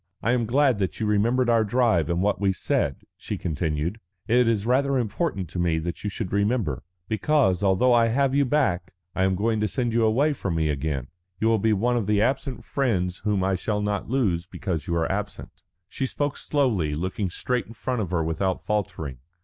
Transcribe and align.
"I 0.23 0.31
am 0.31 0.47
glad 0.47 0.79
that 0.79 0.99
you 0.99 1.05
remembered 1.05 1.47
our 1.47 1.63
drive 1.63 2.09
and 2.09 2.23
what 2.23 2.41
we 2.41 2.53
said," 2.53 3.03
she 3.17 3.37
continued. 3.37 3.99
"It 4.27 4.47
is 4.47 4.65
rather 4.65 4.97
important 4.97 5.47
to 5.49 5.59
me 5.59 5.77
that 5.77 6.03
you 6.03 6.09
should 6.09 6.33
remember. 6.33 6.81
Because, 7.07 7.61
although 7.61 7.93
I 7.93 8.07
have 8.07 8.31
got 8.31 8.37
you 8.37 8.45
back, 8.45 8.95
I 9.13 9.25
am 9.25 9.35
going 9.35 9.59
to 9.59 9.67
send 9.67 9.93
you 9.93 10.03
away 10.03 10.33
from 10.33 10.55
me 10.55 10.69
again. 10.69 11.09
You 11.39 11.49
will 11.49 11.59
be 11.59 11.73
one 11.73 11.97
of 11.97 12.07
the 12.07 12.19
absent 12.19 12.63
friends 12.63 13.19
whom 13.19 13.43
I 13.43 13.53
shall 13.53 13.79
not 13.79 14.09
lose 14.09 14.47
because 14.47 14.87
you 14.87 14.95
are 14.95 15.11
absent." 15.11 15.61
She 15.87 16.07
spoke 16.07 16.35
slowly, 16.35 16.95
looking 16.95 17.29
straight 17.29 17.67
in 17.67 17.73
front 17.73 18.01
of 18.01 18.09
her 18.09 18.23
without 18.23 18.59
faltering. 18.63 19.19